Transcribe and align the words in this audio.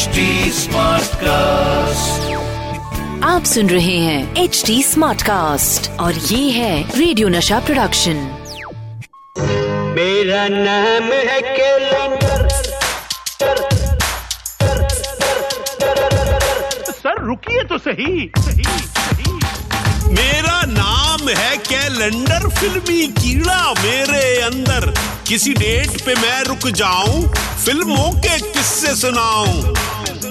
HD 0.00 0.22
cast 1.22 2.28
आप 3.24 3.44
सुन 3.44 3.70
रहे 3.70 3.96
हैं 3.98 4.36
एच 4.36 4.62
डी 4.66 4.82
स्मार्ट 4.82 5.22
कास्ट 5.22 5.90
और 6.00 6.14
ये 6.14 6.50
है 6.50 6.98
रेडियो 6.98 7.28
नशा 7.28 7.58
प्रोडक्शन 7.60 8.16
मेरा 9.96 10.46
नाम 10.48 11.12
है 11.28 11.40
कैलेंडर। 11.40 12.48
सर 16.92 17.22
रुकिए 17.26 17.62
तो 17.64 17.78
सही 17.78 18.30
सही 18.38 18.64
सही। 18.64 19.32
मेरा 20.14 20.62
नाम 20.68 21.28
है 21.28 21.56
कैलेंडर 21.68 22.48
फिल्मी 22.48 23.06
कीड़ा 23.20 23.72
मेरे 23.72 24.24
अंदर। 24.42 24.92
किसी 25.28 25.52
डेट 25.54 26.00
पे 26.06 26.14
मैं 26.14 26.42
रुक 26.44 26.68
जाऊँ 26.76 27.22
फ़िल्मों 27.64 28.10
के 28.12 28.38
किस्से 28.52 28.94
सुनाऊं। 28.96 29.74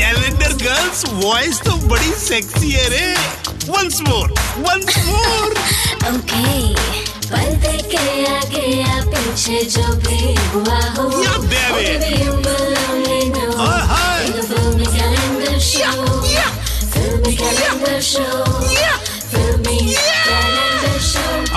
कैलेंडर 0.00 0.52
गर्ल्स 0.62 1.04
वॉइस 1.14 1.60
तो 1.64 1.72
बड़ी 1.88 2.12
सेक्सी 2.18 2.70
है 2.70 2.88
रे. 2.90 3.08
Once 3.70 4.00
more 4.08 4.30
once 4.58 4.98
more 5.06 5.50
okay 6.10 6.48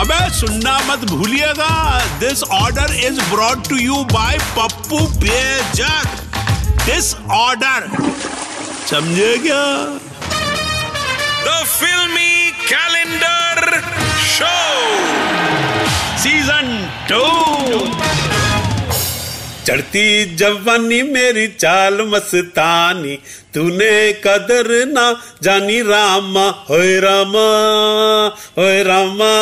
अबे 0.02 0.19
सुनना 0.35 0.80
मत 0.88 1.03
भूलिएगा। 1.09 1.73
This 2.19 2.44
order 2.44 2.94
is 3.07 3.19
brought 3.31 3.67
to 3.67 3.75
you 3.78 4.03
by 4.13 4.38
Pappu 4.57 5.00
Bejak 5.19 6.22
this 6.85 7.13
order 7.31 7.88
समझे 8.94 9.38
क्या? 9.44 9.61
द 11.45 11.63
फिल्मी 11.67 12.52
कैलेंडर 12.72 13.33
चढ़ती 19.67 20.36
जवानी 20.36 21.02
मेरी 21.02 21.47
चाल 21.47 22.02
मस्तानी, 22.02 23.19
तूने 23.53 24.14
कदर 24.14 24.86
ना 24.86 25.22
जानी 25.44 25.81
रामा। 25.81 26.66
होए 26.69 27.00
रामा 27.00 27.44
होए 28.58 28.84
रामा। 28.84 29.34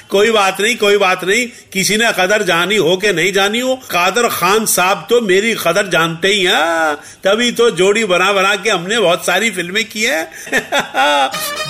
कोई 0.10 0.30
बात 0.30 0.60
नहीं, 0.60 0.76
कोई 0.76 0.96
बात 0.96 1.24
नहीं, 1.24 1.46
किसी 1.72 1.96
ने 1.96 2.12
कदर 2.12 2.42
जानी 2.42 2.76
हो 2.76 2.96
के 2.96 3.12
नहीं 3.12 3.32
जानी 3.32 3.60
हो? 3.60 3.76
कादर 3.76 4.28
खान 4.28 4.66
साहब 4.66 5.06
तो 5.10 5.20
मेरी 5.20 5.54
कदर 5.54 5.86
जानते 5.86 6.28
ही 6.28 6.44
हैं। 6.44 6.94
तभी 6.94 7.52
तो 7.52 7.70
जोड़ी 7.70 8.04
बना 8.04 8.32
बना 8.32 8.56
के 8.56 8.70
हमने 8.70 8.98
बहुत 8.98 9.26
सारी 9.26 9.50
फ़िल्में 9.50 9.84
की 9.84 10.02
है। 10.02 10.30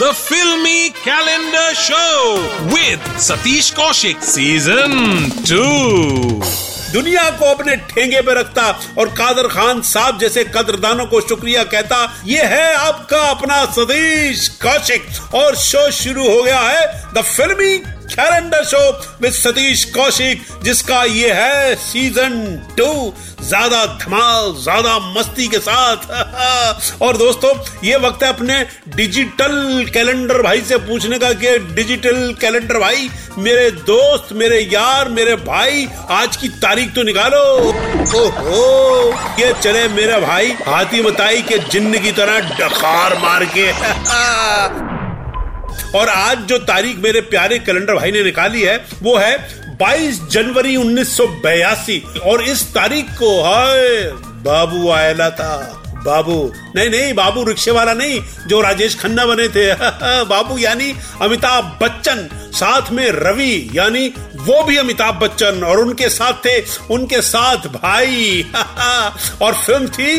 The 0.02 0.12
filmi 0.12 0.88
calendar 0.88 1.74
show 1.74 2.36
with 2.62 3.18
Satish 3.18 3.70
Kaushik 3.70 4.18
season 4.18 5.30
two 5.48 6.69
दुनिया 6.92 7.28
को 7.30 7.44
अपने 7.44 7.76
ठेंगे 7.90 8.20
पे 8.20 8.34
रखता 8.34 8.62
और 8.98 9.08
कादर 9.08 9.48
खान 9.48 9.82
साहब 9.82 10.18
जैसे 10.18 10.44
कदरदानों 10.44 11.06
को 11.06 11.20
शुक्रिया 11.20 11.64
कहता, 11.64 11.98
ये 12.26 12.42
है 12.44 12.74
आपका 12.74 13.20
अपना 13.30 13.64
सतीश 13.72 14.48
कौशिक 14.62 15.34
और 15.34 15.56
शो 15.56 15.90
शुरू 15.92 16.28
हो 16.28 16.42
गया 16.42 16.60
है 16.60 17.12
the 17.14 17.22
filmi 17.22 17.76
calendar 18.14 18.64
show 18.64 18.80
with 19.22 19.32
Satish 19.32 19.84
Kaushik 19.94 20.42
जिसका 20.62 21.02
ये 21.04 21.32
है 21.32 21.74
सीज़न 21.74 22.40
टू 22.78 22.90
ज़्यादा 23.40 23.84
धमाल, 23.96 24.52
ज़्यादा 24.62 24.98
मस्ती 24.98 25.46
के 25.48 25.58
साथ। 25.58 27.00
और 27.02 27.16
दोस्तों, 27.16 27.52
ये 27.84 27.96
वक्त 27.96 28.22
है 28.22 28.28
अपने 28.28 28.58
डिजिटल 28.96 29.86
कैलेंडर 29.94 30.42
भाई 30.42 30.60
से 30.60 30.76
पूछने 30.78 31.18
का 31.18 31.32
कि 31.32 31.56
डिजिटल 31.74 32.34
कैलेंडर 32.40 32.78
भाई, 32.78 33.08
मेरे 33.38 33.70
दोस्त, 33.70 34.32
मेरे 34.32 34.60
यार, 34.72 35.08
मेरे 35.08 35.34
भाई, 35.46 35.88
आज 36.10 36.36
की 36.36 36.48
तारीख 36.48 36.94
तो 36.94 37.02
निकालो। 37.02 37.42
ओहो, 38.20 39.10
ये 39.40 39.52
चले 39.62 39.88
मेरे 39.88 40.20
भाई, 40.20 40.52
हाथी 40.66 41.02
बताई 41.02 41.42
के 41.42 41.58
जिन्न 41.70 41.98
की 41.98 42.12
तरह 42.12 42.38
डकार 42.56 43.18
मार 43.18 43.44
के। 43.56 44.88
और 45.94 46.08
आज 46.08 46.38
जो 46.38 46.58
तारीख 46.58 46.96
मेरे 46.98 47.20
प्यारे 47.20 47.58
कैलेंडर 47.58 47.94
भाई 47.94 48.12
ने 48.12 48.22
निकाली 48.22 48.62
है, 48.62 48.84
वो 49.02 49.16
है 49.16 49.60
22 49.76 50.28
जनवरी 50.28 50.76
1982 50.76 52.20
और 52.22 52.44
इस 52.44 52.74
तारीख 52.74 53.04
को, 53.04 53.42
हाय, 53.42 54.10
बाबू 54.44 54.90
आयला 54.90 55.30
था। 55.30 55.76
बाबू, 56.04 56.52
नहीं 56.76 56.90
नहीं, 56.90 57.14
बाबू 57.14 57.44
रिक्शे 57.44 57.70
वाला 57.70 57.94
नहीं, 57.94 58.20
जो 58.46 58.60
राजेश 58.60 59.00
खन्ना 59.00 59.26
बने 59.26 59.48
थे। 59.48 59.74
बाबू 60.24 60.58
यानी 60.58 60.94
अमिताभ 61.22 61.78
बच्चन, 61.82 62.28
साथ 62.32 62.90
में 62.90 63.10
रवि, 63.10 63.70
यानी 63.74 64.12
वो 64.46 64.62
भी 64.64 64.76
अमिताभ 64.76 65.14
बच्चन 65.22 65.62
और 65.68 65.78
उनके 65.80 66.08
साथ 66.08 66.44
थे 66.44 66.58
उनके 66.94 67.20
साथ 67.22 67.66
भाई। 67.76 68.44
और 69.42 69.54
फ़िल्म 69.54 69.88
थी 69.96 70.12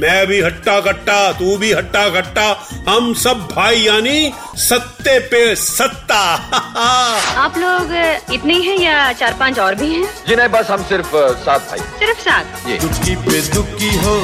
मैं 0.00 0.26
भी 0.26 0.40
हट्टा 0.40 0.78
कट्टा 0.80 1.16
तू 1.38 1.56
भी 1.58 1.72
हट्टा 1.72 2.08
कट्टा 2.16 2.44
हम 2.88 3.12
सब 3.22 3.46
भाई 3.54 3.80
यानी 3.80 4.32
सत्ते 4.68 5.18
पे 5.30 5.44
सत्ता। 5.56 6.20
आप 7.44 7.58
लोग 7.58 7.92
इतने 8.34 8.54
हैं 8.66 8.76
या 8.78 9.12
चार 9.12 9.36
पाँच 9.40 9.58
और 9.58 9.74
भी 9.74 9.92
हैं? 9.94 10.04
जी 10.28 10.36
नहीं 10.36 10.48
बस 10.48 10.70
हम 10.70 10.84
सिर्फ़ 10.88 11.10
सात 11.44 11.68
भाई। 11.70 11.78
सिर्फ़ 11.98 12.20
सात? 12.28 12.64
दुखी 12.82 13.16
पे 13.26 13.40
दुखी 13.54 13.94
हो 14.04 14.16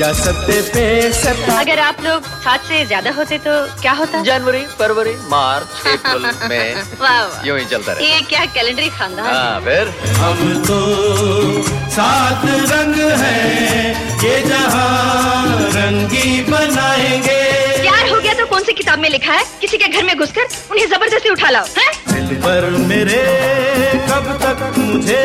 या 0.00 0.12
सत्ते 0.12 0.60
पे 0.72 1.12
सत्ता? 1.12 1.58
अगर 1.60 1.78
आप 1.80 2.00
लोग 2.04 2.22
सात 2.44 2.64
से 2.68 2.84
ज़्यादा 2.86 3.10
होते 3.18 3.38
तो 3.46 3.52
क्या 3.82 3.92
होता? 4.00 4.22
जनवरी 4.22 4.64
फरवरी 4.78 5.14
मार्च 5.30 5.86
अप्रैल 5.86 6.26
मई। 6.48 6.74
वाह 7.00 7.22
वाह। 7.26 7.46
यूँ 7.46 7.58
ही 7.58 7.64
चलता 7.66 7.92
रहे 7.92 8.12
ये 8.12 8.20
क्या 8.28 8.44
कैलेंडरी 8.56 8.85
खानदान। 8.98 9.26
हाँ 9.26 9.60
फिर? 9.64 9.88
हम 10.20 10.62
तो 10.66 10.78
सात 11.96 12.42
रंग 12.72 12.94
है 13.20 13.90
ये 14.24 14.40
जहाँ 14.48 15.70
रंगी 15.76 16.40
बनाएँगे। 16.50 17.40
प्यार 17.82 18.08
हो 18.08 18.20
गया 18.20 18.34
तो 18.34 18.46
कौन 18.46 18.62
सी 18.64 18.72
किताब 18.72 18.98
में 18.98 19.08
लिखा 19.10 19.32
है? 19.32 19.44
किसी 19.60 19.78
के 19.78 19.88
घर 19.88 20.02
में 20.04 20.16
घुसकर 20.16 20.46
उन्हें 20.70 20.86
ज़बरदस्ती 20.88 21.30
उठा 21.30 21.50
लाओ 21.50 21.66
है? 21.78 21.90
दिल 22.12 22.36
पर 22.42 22.70
मेरे 22.88 23.22
कब 24.10 24.32
तक 24.42 24.78
मुझे 24.78 25.24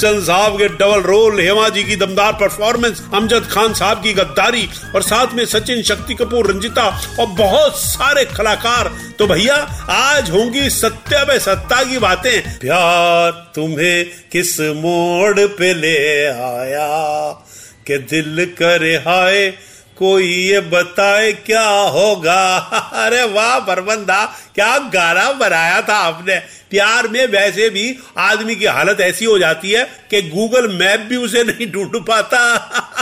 बच्चन 0.00 0.20
साहब 0.20 0.58
के 0.58 0.68
डबल 0.68 1.00
रोल 1.00 1.40
हेमा 1.40 1.68
जी 1.68 1.84
की 1.84 1.96
दमदार 1.96 2.32
परफॉर्मेंस 2.32 3.02
अमजद 3.14 3.48
खान 3.50 3.74
साहब 3.74 4.02
की 4.02 4.12
गद्दारी, 4.12 4.68
और 4.94 5.02
साथ 5.02 5.26
में 5.34 5.44
सचिन 5.46 5.82
शक्ति 5.82 6.14
कपूर, 6.14 6.50
रंजिता, 6.50 7.00
और 7.20 7.26
बहुत 7.26 7.76
सारे 7.76 8.24
कलाकार। 8.24 8.90
तो 9.18 9.26
भैया, 9.26 9.54
आज 9.90 10.30
होंगी 10.30 10.70
सत्य 10.70 11.26
में 11.28 11.38
सत्ता 11.38 11.82
की 11.84 11.98
बातें। 11.98 12.58
प्यार 12.58 13.32
तुम्हें 13.54 14.06
किस 14.32 14.60
मोड़ 14.60 15.40
पे 15.40 15.74
ले 15.74 16.26
आया? 16.26 17.30
के 17.86 17.98
दिल 17.98 18.44
करे 18.58 18.94
हाय 18.96 19.54
कोई 20.00 20.24
ये 20.24 20.60
बताए 20.60 21.32
क्या 21.32 21.68
होगा? 21.68 22.56
अरे 22.94 23.22
वाह 23.22 23.58
बरबंदा 23.58 24.24
क्या 24.54 24.78
गाना 24.78 25.32
बनाया 25.32 25.80
था 25.82 25.96
आपने। 25.96 26.36
प्यार 26.70 27.08
में 27.08 27.26
वैसे 27.26 27.68
भी 27.68 27.98
आदमी 28.18 28.54
की 28.54 28.64
हालत 28.64 29.00
ऐसी 29.00 29.24
हो 29.24 29.38
जाती 29.38 29.70
है 29.70 29.84
कि 30.10 30.22
गूगल 30.22 30.68
मैप 30.68 31.00
भी 31.00 31.16
उसे 31.16 31.44
नहीं 31.44 31.70
ढूंढ 31.72 31.96
पाता। 31.96 32.40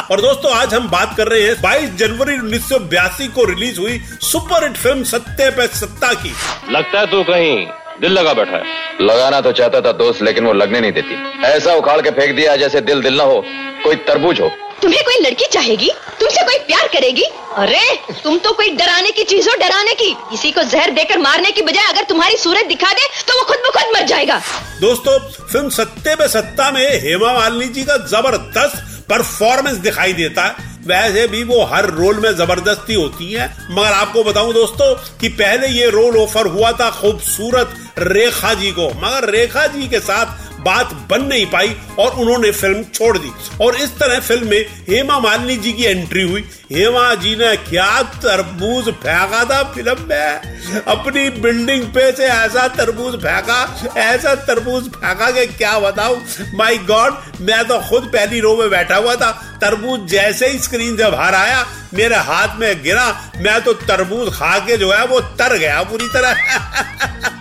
और 0.10 0.20
दोस्तों, 0.20 0.52
आज 0.52 0.74
हम 0.74 0.88
बात 0.88 1.14
कर 1.16 1.28
रहे 1.28 1.42
हैं 1.42 1.60
22 1.62 1.94
जनवरी 1.94 2.38
1982 2.38 3.28
को 3.28 3.44
रिलीज़ 3.44 3.80
हुई 3.80 4.00
सुपर 4.20 4.64
हिट 4.64 4.76
फ़िल्म 4.76 5.02
सत्ते 5.04 5.50
पे 5.50 5.66
सत्ता 5.66 6.12
की। 6.14 6.32
लगता 6.70 7.00
है 7.00 7.06
तू 7.06 7.22
कहीं 7.22 7.66
दिल 8.00 8.12
लगा 8.12 8.32
बैठा 8.34 8.56
है। 8.56 8.62
लगाना 9.00 9.40
तो 9.40 9.52
चाहता 9.52 9.80
था 9.80 9.92
दोस्त 9.94 10.22
लेकिन 10.22 10.46
वो 10.46 10.52
लगने 10.52 10.80
नहीं 10.80 10.92
देती। 10.92 11.14
ऐसा 11.46 11.74
उखाड़ 11.74 12.00
के 12.00 12.10
फेंक 12.10 12.34
दिया 12.36 12.56
जैसे 12.56 12.80
दिल 12.82 13.02
दिल 13.02 13.16
ना 13.16 13.24
हो 13.24 13.42
कोई 13.84 13.96
तरबूज 14.08 14.40
हो। 14.40 14.50
तुम्हें 14.82 15.02
कोई 15.04 15.16
लड़की 15.20 15.46
चाहेगी? 15.52 15.90
तुमसे 16.20 16.42
कोई 16.44 16.58
प्यार 16.66 16.86
करेगी? 16.88 17.22
अरे 17.56 17.80
तुम 18.22 18.38
तो 18.38 18.52
कोई 18.52 18.70
डराने 18.72 19.10
की 19.10 19.24
चीज़ 19.24 19.48
हो 19.50 19.54
डराने 19.56 19.94
की। 19.94 20.12
किसी 20.30 20.50
को 20.50 20.62
जहर 20.64 20.90
देकर 20.90 21.18
मारने 21.18 21.50
की 21.50 21.62
बजाय 21.62 21.92
अगर 21.92 22.04
तुम्हारी 22.04 22.36
सूरत 22.36 22.66
दिखा 22.66 22.92
दे 22.92 23.08
तो 23.28 23.38
वो 23.38 23.44
खुद 23.44 23.58
ब 23.58 23.72
खुद 23.72 23.96
मर 23.96 24.06
जाएगा। 24.06 24.40
दोस्तों 24.80 25.18
फ़िल्म 25.46 25.68
सत्ते 25.70 26.14
पे 26.14 26.28
सत्ता 26.28 26.70
में 26.70 26.86
हेमा 27.02 27.32
मालिनी 27.32 27.68
जी 27.68 27.84
का 27.84 27.96
ज़बरदस्त 28.08 29.06
परफॉर्मेंस 29.10 29.76
दिखाई 29.80 30.12
देता 30.12 30.42
है। 30.42 30.67
वैसे 30.88 31.26
भी 31.28 31.42
वो 31.44 31.62
हर 31.64 31.86
रोल 31.90 32.20
में 32.20 32.30
ज़बरदस्ती 32.36 32.94
होती 32.94 33.32
है। 33.32 33.46
मगर 33.70 33.92
आपको 33.92 34.24
बताऊँ 34.24 34.52
दोस्तों 34.54 34.94
कि 35.20 35.28
पहले 35.34 35.68
ये 35.68 35.90
रोल 35.90 36.16
ऑफ़र 36.16 36.46
हुआ 36.48 36.72
था 36.72 36.90
खूबसूरत 36.90 37.74
रेखा 37.98 38.52
जी 38.54 38.70
को। 38.72 38.88
मगर 38.96 39.28
रेखा 39.30 39.66
जी 39.66 39.88
के 39.88 40.00
साथ 40.00 40.47
बात 40.68 40.92
बन 41.10 41.24
नहीं 41.24 41.46
पाई 41.46 41.76
और 41.98 42.14
उन्होंने 42.14 42.50
फ़िल्म 42.52 42.82
छोड़ 42.94 43.16
दी। 43.18 43.32
और 43.60 43.76
इस 43.76 43.98
तरह 43.98 44.20
फ़िल्म 44.20 44.48
में 44.48 44.60
हेमा 44.88 45.18
मालिनी 45.18 45.56
जी 45.56 45.72
की 45.72 45.84
एंट्री 45.84 46.22
हुई। 46.22 46.44
हेमा 46.72 47.14
जी 47.14 47.34
ने 47.36 47.56
क्या 47.56 48.02
तरबूज 48.22 48.88
फेंका 48.94 49.44
था 49.44 49.62
फ़िल्म 49.72 49.96
में? 50.08 50.58
अपनी 50.88 51.28
बिल्डिंग 51.40 51.84
पे 51.84 52.10
से 52.12 52.24
ऐसा 52.24 52.66
तरबूज 52.68 53.14
फेंका, 53.14 53.60
ऐसा 53.96 54.34
तरबूज 54.34 54.88
फेंका 54.88 55.30
के 55.30 55.46
क्या 55.46 55.78
बताऊँ? 55.78 56.20
माय 56.54 56.76
गॉड 56.88 57.14
मैं 57.40 57.64
तो 57.64 57.78
खुद 57.80 58.10
पहली 58.12 58.40
रो 58.40 58.56
में 58.56 58.68
बैठा 58.70 58.96
हुआ 58.96 59.14
था। 59.14 59.30
तरबूज 59.60 60.06
जैसे 60.10 60.48
ही 60.48 60.58
स्क्रीन 60.58 60.96
से 60.96 61.10
बाहर 61.10 61.34
आया, 61.34 61.66
मेरे 61.94 62.16
हाथ 62.16 62.58
में 62.58 62.82
गिरा, 62.82 63.06
मैं 63.36 63.60
तो 63.60 63.72
तरबूज 63.72 64.32
खा 64.34 64.58
के 64.58 64.76
जो 64.76 64.92
है 64.92 65.06
वो 65.06 65.20
तर 65.20 65.58
गया 65.58 65.82
पूरी 65.82 66.08
तरह। 66.08 67.34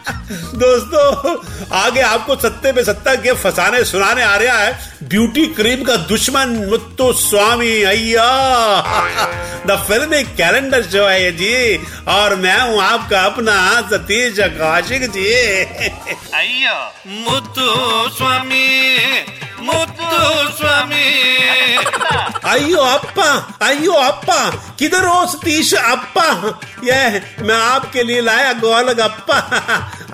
दोस्तों 0.57 1.36
आगे 1.77 2.01
आपको 2.01 2.36
सत्ते 2.36 2.71
पे 2.71 2.83
सत्ता 2.83 3.15
के 3.15 3.33
फसाने 3.33 3.83
सुनाने 3.83 4.21
आ 4.24 4.36
रहा 4.36 4.57
है। 4.57 4.71
ब्यूटी 5.04 5.45
क्रीम 5.54 5.83
का 5.83 5.95
दुश्मन 6.07 6.56
मुत्तु 6.69 7.12
स्वामी 7.13 7.81
अय्या। 7.83 8.27
द 9.68 9.77
फ़िल्म 9.88 10.21
कैलेंडर 10.38 10.83
शो 10.83 11.06
है 11.06 11.24
ये 11.24 11.31
जी 11.31 11.77
और 12.07 12.36
मैं 12.36 12.59
हूँ 12.62 12.81
आपका 12.81 13.21
अपना 13.21 13.56
सतीश 13.89 14.39
कौशिक 14.57 15.09
जी। 15.12 15.27
अय्या। 16.33 16.75
मुत्तु 17.07 17.68
स्वामी 18.18 18.68
स्वामी 20.57 21.06
अयो 22.48 22.81
अप्पा 22.81 23.30
अयो 23.68 23.94
अप्पा 23.94 24.39
किधर 24.80 25.06
हो 25.06 25.25
सतीश 25.27 25.74
अप्पा 25.75 26.27
ये 26.83 27.00
मैं 27.44 27.56
आपके 27.56 28.04
लिए 28.04 28.21
लाया 28.21 28.54
गोल 28.59 28.92
गप्पा 29.00 29.39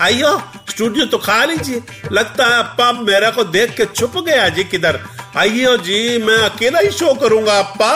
अयो 0.06 0.38
स्टूडियो 0.69 1.06
तो 1.06 1.18
खा 1.19 1.44
लीजिए 1.45 1.81
लगता 2.12 2.45
है 2.45 2.57
अप्पा 2.60 2.92
मेरे 3.01 3.31
को 3.31 3.44
देख 3.56 3.75
के 3.78 3.86
छुप 3.88 4.18
गया 4.25 4.48
जी 4.50 4.63
किधर 4.66 5.00
आइयो 5.38 5.75
जी 5.86 6.00
मैं 6.24 6.38
अकेला 6.39 6.80
ही 6.80 6.89
शो 6.92 7.13
करूँगा 7.22 7.57
अप्पा 7.60 7.92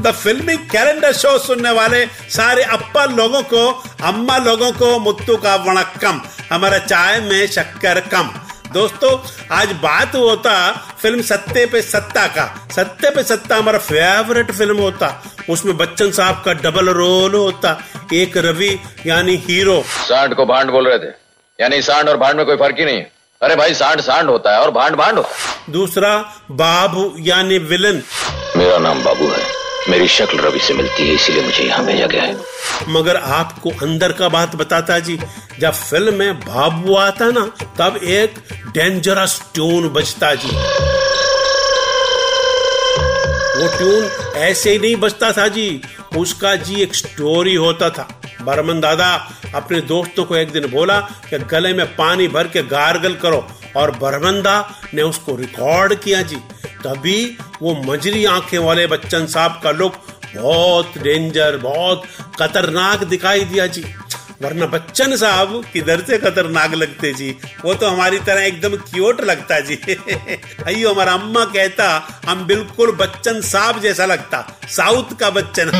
द 0.00 0.12
फिल्मी 0.14 0.56
कैलेंडर 0.68 1.12
शो 1.14 1.36
सुनने 1.40 1.70
वाले 1.78 2.04
सारे 2.30 2.62
अप्पा 2.76 3.04
लोगों 3.12 3.42
को 3.52 3.66
अम्मा 4.08 4.38
लोगों 4.40 4.72
को 4.80 4.98
मुत्तू 5.00 5.36
का 5.44 5.54
वणक्कम 5.64 6.20
हमारा 6.52 6.78
चाय 6.80 7.20
में 7.22 7.46
शक्कर 7.48 8.00
कम 8.08 8.30
दोस्तों 8.74 9.10
आज 9.52 9.72
बात 9.82 10.14
होता 10.14 10.52
फ़िल्म 11.02 11.22
सत्ते 11.22 11.64
पे 11.66 11.82
सत्ता 11.82 12.26
का। 12.28 12.46
सत्ते 12.72 13.10
पे 13.10 13.22
सत्ता 13.22 13.56
हमारा 13.56 13.78
फेवरेट 13.80 14.50
फ़िल्म 14.50 14.78
होता। 14.78 15.10
उसमें 15.50 15.76
बच्चन 15.76 16.10
साहब 16.10 16.42
का 16.44 16.52
डबल 16.62 16.88
रोल 16.90 17.34
होता। 17.34 17.76
एक 18.14 18.36
रवि 18.36 18.70
यानी 19.06 19.36
हीरो 19.46 19.80
सांड 19.86 20.34
को 20.34 20.46
भांड 20.46 20.70
बोल 20.70 20.88
रहे 20.88 20.98
थे। 20.98 21.12
यानी 21.58 21.80
सांड 21.82 22.08
और 22.08 22.16
भांड 22.16 22.36
में 22.36 22.44
कोई 22.46 22.56
फ़र्क 22.56 22.78
ही 22.78 22.84
नहीं 22.84 22.96
है। 22.96 23.10
अरे 23.40 23.56
भाई 23.56 23.74
सांड 23.74 24.00
सांड 24.00 24.30
होता 24.30 24.54
है 24.54 24.60
और 24.60 24.70
भांड 24.70 24.96
भांड 24.96 25.16
होता 25.16 25.28
है। 25.30 25.72
दूसरा 25.72 26.16
बाबू 26.50 27.12
यानी 27.26 27.58
विलन 27.70 28.02
मेरा 28.56 28.78
नाम 28.78 29.04
बाबू 29.04 29.28
है। 29.28 29.53
मेरी 29.88 30.06
शक्ल 30.08 30.38
रवि 30.38 30.58
से 30.58 30.74
मिलती 30.74 31.06
है, 31.08 31.14
इसीलिए 31.14 31.42
मुझे 31.42 31.64
यहाँ 31.64 31.84
भेजा 31.86 32.06
गया 32.06 32.22
है। 32.22 32.36
मगर 32.88 33.16
आपको 33.16 33.70
अंदर 33.82 34.12
का 34.12 34.28
बात 34.28 34.54
बताता 34.56 34.98
जी, 34.98 35.18
जब 35.60 35.72
फ़िल्म 35.72 36.14
में 36.14 36.40
बाबू 36.40 36.94
आता 36.96 37.30
ना, 37.30 37.44
तब 37.78 37.96
एक 37.96 38.34
डेंजरस 38.74 39.40
ट्यून 39.54 39.88
बजता 39.88 40.34
जी। 40.34 40.48
वो 43.56 43.68
ट्यून 43.76 44.08
ऐसे 44.38 44.70
ही 44.70 44.78
नहीं 44.78 44.96
बजता 44.96 45.32
था 45.32 45.46
जी, 45.48 45.80
उसका 46.16 46.54
जी 46.56 46.82
एक 46.82 46.94
स्टोरी 46.94 47.54
होता 47.54 47.90
था। 47.90 48.08
बर्मन 48.42 48.80
दादा 48.80 49.12
अपने 49.54 49.80
दोस्तों 49.82 50.24
को 50.24 50.36
एक 50.36 50.50
दिन 50.52 50.66
बोला 50.70 50.98
कि 51.30 51.38
गले 51.50 51.72
में 51.74 51.86
पानी 51.96 52.28
भर 52.28 52.48
के 52.48 52.62
गार्गल 52.62 53.14
करो, 53.14 53.46
और 53.76 53.90
बरमंदा 53.90 54.56
ने 54.94 55.02
उसको 55.02 55.36
रिकॉर्ड 55.36 55.94
किया 55.94 56.22
जी। 56.22 56.36
तभी 56.86 57.38
वो 57.62 57.82
मजरी 57.86 58.24
आँखें 58.24 58.58
वाले 58.58 58.86
बच्चन 58.86 59.26
साहब 59.26 59.60
का 59.64 59.70
लुक 59.70 59.94
बहुत 60.36 60.98
डेंजर 60.98 61.56
बहुत 61.56 62.02
खतरनाक 62.40 63.04
दिखाई 63.04 63.40
दिया 63.40 63.66
जी। 63.66 63.84
वरना 64.42 64.66
बच्चन 64.66 65.16
साहब 65.16 65.64
किधर 65.72 66.00
से 66.00 66.18
खतरनाक 66.18 66.74
लगते 66.74 67.12
जी? 67.12 67.36
वो 67.64 67.74
तो 67.74 67.88
हमारी 67.88 68.18
तरह 68.18 68.42
एकदम 68.42 68.76
क्यूट 68.76 69.20
लगता 69.20 69.60
जी। 69.60 69.74
अयो 70.66 70.92
हमारा 70.92 71.12
अम्मा 71.12 71.44
कहता, 71.44 72.20
हम 72.28 72.46
बिल्कुल 72.46 72.92
बच्चन 72.92 73.40
साहब 73.40 73.80
जैसा 73.80 74.06
लगता। 74.06 74.60
साउथ 74.68 75.16
का 75.20 75.30
Bachchan. 75.30 75.70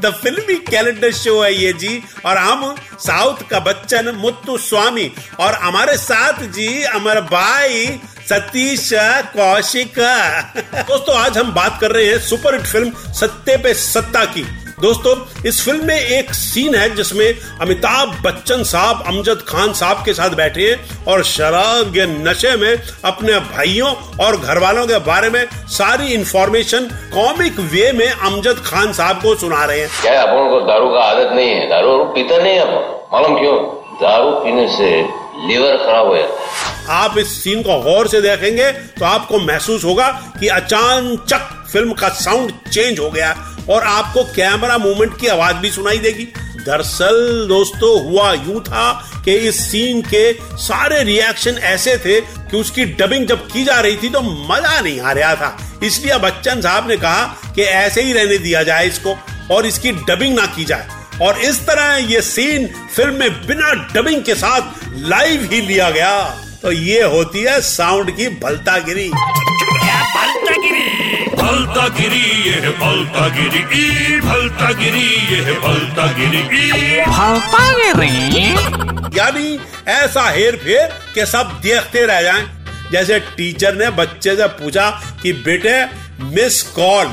The 0.00 0.14
filmi 0.22 0.54
calendar 0.54 1.12
show 1.12 1.42
है 1.42 1.54
ये 1.54 1.72
जी, 1.72 2.02
और 2.26 2.38
हम 2.38 2.76
साउथ 2.98 3.48
का 3.50 3.60
बच्चन 3.60 4.14
मुत्तु 4.14 4.58
स्वामी। 4.58 5.12
और 5.40 5.54
हमारे 5.54 5.96
साथ 5.96 6.32
जी, 6.32 6.82
अमर 6.82 7.20
भाई 7.20 8.00
सतीश 8.28 8.88
कौशिक। 9.36 9.94
दोस्तों, 10.78 11.14
आज 11.16 11.36
हम 11.38 11.52
बात 11.54 11.78
कर 11.80 11.90
रहे 11.90 12.06
हैं 12.06 12.18
सुपर 12.20 12.54
हिट 12.54 12.66
फ़िल्म 12.66 12.90
सत्ते 13.12 13.56
पे 13.56 13.72
सत्ता 13.74 14.24
की। 14.24 14.42
दोस्तों, 14.80 15.14
इस 15.46 15.64
फ़िल्म 15.64 15.86
में 15.86 15.96
एक 15.96 16.34
सीन 16.34 16.74
है 16.74 16.88
जिसमें 16.96 17.26
अमिताभ 17.60 18.12
बच्चन 18.24 18.62
साहब, 18.64 19.02
अमजद 19.06 19.44
खान 19.48 19.72
साहब 19.72 20.04
के 20.04 20.14
साथ 20.14 20.36
बैठे 20.36 20.68
हैं 20.70 21.04
और 21.04 21.24
शराब 21.24 21.92
के 21.94 22.06
नशे 22.06 22.54
में 22.56 22.82
अपने 23.04 23.38
भाइयों 23.48 23.94
और 24.20 24.36
घर 24.36 24.58
वालों 24.58 24.86
के 24.86 24.98
बारे 25.08 25.30
में 25.30 25.44
सारी 25.70 26.12
इंफॉर्मेशन 26.14 26.90
कॉमिक 27.14 27.60
वे 27.72 27.90
में 27.92 28.08
अमजद 28.08 28.62
खान 28.66 28.92
साहब 28.92 29.22
को 29.22 29.34
सुना 29.36 29.64
रहे 29.64 29.80
हैं। 29.80 29.88
क्या 30.02 30.22
अपन 30.22 30.48
को 30.50 30.60
दारू 30.66 30.90
का 30.90 31.00
आदत 31.02 31.32
नहीं 31.32 31.50
है? 31.50 31.68
दारू 31.68 32.04
पीता 32.14 32.42
नहीं 32.42 32.58
है 32.58 32.66
मालूम 33.12 33.38
क्यों? 33.40 33.56
दारू 34.02 34.30
पीने 34.40 34.68
से 34.76 34.96
लीवर 35.48 35.76
खराब 35.76 36.06
हो 36.06 36.16
जाता 36.16 36.42
है। 36.42 36.67
आप 36.90 37.18
इस 37.18 37.42
सीन 37.44 37.62
को 37.62 37.80
गौर 37.82 38.08
से 38.08 38.20
देखेंगे 38.20 38.70
तो 38.72 39.04
आपको 39.04 39.38
महसूस 39.38 39.84
होगा 39.84 40.08
कि 40.40 40.48
अचानक 40.48 41.54
फ़िल्म 41.72 41.92
का 41.92 42.08
साउंड 42.08 42.52
चेंज 42.70 42.98
हो 42.98 43.10
गया 43.10 43.32
और 43.70 43.82
आपको 43.84 44.22
कैमरा 44.34 44.78
मूवमेंट 44.78 45.18
की 45.20 45.26
आवाज़ 45.26 45.56
भी 45.56 45.70
सुनाई 45.70 45.98
देगी। 45.98 46.24
दरअसल 46.58 47.46
दोस्तों, 47.48 47.90
हुआ 48.04 48.32
यूँ 48.32 48.60
था 48.60 49.22
कि 49.24 49.34
इस 49.48 49.60
सीन 49.70 50.00
के 50.04 50.32
सारे 50.58 51.02
रिएक्शन 51.04 51.58
ऐसे 51.64 51.96
थे 51.96 52.20
कि 52.20 52.56
उसकी 52.56 52.84
डबिंग 52.94 53.26
जब 53.26 53.46
की 53.48 53.64
जा 53.64 53.78
रही 53.80 53.96
थी 53.96 54.08
तो 54.08 54.20
मज़ा 54.22 54.80
नहीं 54.80 55.00
आ 55.00 55.12
रहा 55.12 55.34
था। 55.34 55.56
इसलिए 55.82 56.18
बच्चन 56.18 56.60
साहब 56.60 56.88
ने 56.88 56.96
कहा 56.96 57.52
कि 57.54 57.62
ऐसे 57.62 58.02
ही 58.02 58.12
रहने 58.12 58.38
दिया 58.38 58.62
जाए 58.62 58.86
इसको 58.88 59.16
और 59.54 59.66
इसकी 59.66 59.92
डबिंग 59.92 60.38
ना 60.38 60.46
की 60.46 60.64
जाए। 60.64 60.88
और 61.22 61.38
इस 61.40 61.60
तरह 61.66 61.94
ये 62.12 62.20
सीन 62.22 62.66
फ़िल्म 62.96 63.14
में 63.14 63.46
बिना 63.46 63.72
डबिंग 63.94 64.22
के 64.22 64.34
साथ 64.34 64.92
लाइव 65.08 65.48
ही 65.52 65.60
लिया 65.60 65.90
गया। 65.90 66.12
तो 66.62 66.70
ये 66.72 67.02
होती 67.14 67.42
है 67.42 67.60
साउंड 67.60 68.10
की 68.16 68.28
भलतागिरी। 68.42 69.08
भलता 71.38 71.86
गिरी 71.98 72.20
ये 72.46 72.54
है 72.60 72.70
भलता 72.78 73.26
गिरी 73.36 73.60
ई 73.80 74.20
भलता 74.20 74.70
गिरी 74.80 75.04
ये 75.32 75.40
है 75.44 75.52
ई 75.52 75.58
भलता 75.60 76.06
यानी 79.16 79.58
ऐसा 79.92 80.28
हेर 80.30 80.56
फेर 80.64 80.86
के 81.14 81.26
सब 81.26 81.58
देखते 81.62 82.04
रह 82.06 82.20
जाएँ। 82.22 82.44
जैसे 82.92 83.18
टीचर 83.36 83.74
ने 83.76 83.90
बच्चे 84.02 84.34
से 84.36 84.46
पूछा 84.60 84.90
कि 85.22 85.32
बेटे 85.46 85.74
मिस 86.34 86.62
कॉल 86.78 87.10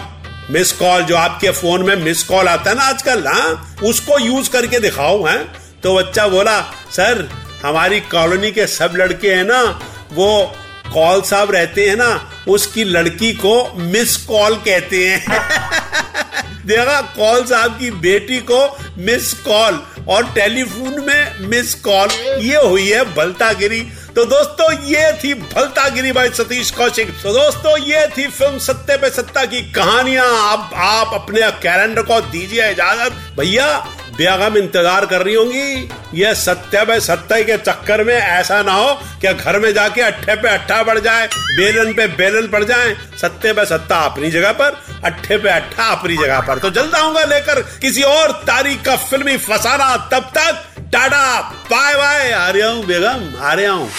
मिस 0.52 0.72
कॉल 0.82 1.04
जो 1.04 1.16
आपके 1.18 1.52
फ़ोन 1.62 1.84
में 1.88 1.96
मिस 2.04 2.24
कॉल 2.24 2.48
आता 2.48 2.70
है 2.70 2.76
ना 2.78 2.84
आजकल 2.84 3.28
हाँ 3.28 3.78
उसको 3.90 4.20
यूज़ 4.20 4.50
करके 4.52 4.80
दिखाओ 4.80 5.24
हैं? 5.26 5.40
तो 5.84 5.96
बच्चा 5.96 6.28
बोला 6.28 6.60
सर 6.96 7.28
हमारी 7.66 8.00
कॉलोनी 8.00 8.52
के 8.52 8.68
सब 8.68 8.94
लड़के 8.96 9.34
हैं 9.34 9.44
ना, 9.44 9.80
वो 10.14 10.56
कॉल 10.94 11.22
साहब 11.22 11.52
रहते 11.52 11.90
हैं 11.90 11.96
ना, 11.96 12.32
उसकी 12.48 12.84
लड़की 12.84 13.34
को 13.34 13.74
मिस 13.76 14.18
कॉल 14.18 14.56
कहते 14.56 15.08
हैं। 15.08 15.26
देखा, 16.66 17.02
कॉल 17.02 17.46
साहब 17.46 17.80
की 17.80 17.92
बेटी 17.92 18.38
को 18.38 18.78
मिस 18.98 19.34
कॉल 19.34 19.84
और 20.08 20.26
टेलीफोन 20.26 21.04
में 21.08 21.40
मिस 21.40 21.76
कॉल, 21.76 22.10
ये 22.40 22.56
हुई 22.56 22.90
है 22.90 23.16
भलतागिरी। 23.16 23.82
तो 24.16 24.26
दोस्तों, 24.26 24.72
ये 24.84 25.14
थी 25.14 25.34
भलतागिरी 25.34 26.12
भाई 26.12 26.30
सतीश 26.30 26.72
कौशिक। 26.72 27.10
तो 27.10 27.34
दोस्तों, 27.34 27.78
ये 27.78 28.08
थी 28.08 28.28
फ़िल्म 28.28 28.58
सत्ते 28.58 28.98
पे 28.98 29.10
सत्ता 29.10 29.46
की 29.46 29.62
कहानियाँ। 29.72 30.54
अब 30.54 30.70
आप 30.76 31.12
अपने 31.14 31.42
कैलेंडर 31.42 32.02
को 32.02 32.22
दीजिए 32.22 32.72
इजाज़त। 32.72 33.14
भैया 33.40 33.88
बेगम 34.18 34.58
इंतज़ार 34.58 35.06
कर 35.06 35.22
रही 35.22 35.34
होंगी। 35.36 35.90
यह 36.14 36.34
सत्य 36.34 36.84
में, 36.86 37.00
सत्य 37.00 37.44
के 37.44 37.58
चक्कर 37.58 38.04
में 38.04 38.14
ऐसा 38.14 38.62
ना 38.62 38.74
हो 38.74 38.94
कि 39.22 39.34
घर 39.34 39.60
में 39.60 39.74
जाके 39.74 40.02
अट्ठे 40.02 40.36
पे 40.36 40.50
अट्ठा 40.50 40.82
पड़ 40.84 41.00
जाए, 41.00 41.28
बेलन 41.28 41.94
पे 41.94 42.08
बेलन 42.08 42.48
पड़ 42.48 42.64
जाए। 42.64 42.96
सत्य 43.22 43.54
पे 43.54 43.66
सत्ता 43.66 44.00
अपनी 44.00 44.32
जगह 44.32 44.52
पर, 44.52 44.82
अट्ठे 45.04 45.38
पे 45.38 45.50
अट्ठा 45.50 45.84
अपनी 45.84 46.18
जगह 46.18 46.40
पर। 46.40 46.60
तो 46.60 46.70
जल्द 46.70 46.96
आऊँगा 46.96 47.24
लेकर 47.24 47.62
किसी 47.82 48.02
और 48.02 48.32
तारीख 48.48 48.84
का 48.84 48.96
फिल्मी 48.96 49.38
फसाना। 49.38 49.96
तब 50.12 50.32
तक, 50.38 50.64
टाटा, 50.94 51.42
बाय 51.72 51.96
बाय। 51.96 52.32
आ 52.32 52.50
रहा 52.50 52.70
हूँ 52.70 52.86
बेगम 52.86 53.34
आ 53.42 53.54
रहा 53.54 53.72
हूँ 53.72 53.90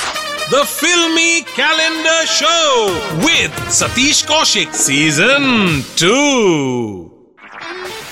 The 0.51 0.61
Filmy 0.65 1.43
Calendar 1.57 2.21
Show 2.25 3.01
with 3.25 3.57
Satish 3.71 4.25
Kaushik, 4.25 4.73
Season 4.73 5.83
2. 5.97 7.06